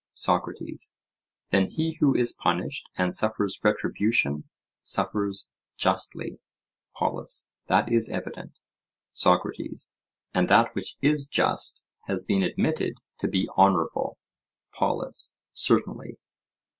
SOCRATES: 0.13 0.95
Then 1.51 1.69
he 1.69 1.97
who 1.99 2.15
is 2.15 2.33
punished 2.33 2.89
and 2.95 3.13
suffers 3.13 3.59
retribution, 3.63 4.45
suffers 4.81 5.47
justly? 5.77 6.41
POLUS: 6.95 7.49
That 7.67 7.91
is 7.91 8.09
evident. 8.09 8.61
SOCRATES: 9.13 9.91
And 10.33 10.47
that 10.47 10.73
which 10.73 10.95
is 11.03 11.27
just 11.27 11.85
has 12.07 12.25
been 12.25 12.41
admitted 12.41 12.95
to 13.19 13.27
be 13.27 13.47
honourable? 13.55 14.17
POLUS: 14.73 15.33
Certainly. 15.53 16.17